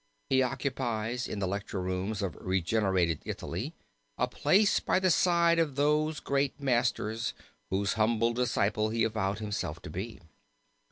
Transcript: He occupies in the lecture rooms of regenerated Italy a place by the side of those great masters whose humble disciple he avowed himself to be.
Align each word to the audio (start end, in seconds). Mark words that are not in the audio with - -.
He 0.31 0.41
occupies 0.41 1.27
in 1.27 1.37
the 1.37 1.47
lecture 1.47 1.79
rooms 1.79 2.23
of 2.23 2.35
regenerated 2.41 3.21
Italy 3.23 3.75
a 4.17 4.27
place 4.27 4.79
by 4.79 4.97
the 4.99 5.11
side 5.11 5.59
of 5.59 5.75
those 5.75 6.19
great 6.19 6.59
masters 6.59 7.35
whose 7.69 7.93
humble 7.93 8.33
disciple 8.33 8.89
he 8.89 9.03
avowed 9.03 9.37
himself 9.37 9.79
to 9.83 9.91
be. 9.91 10.19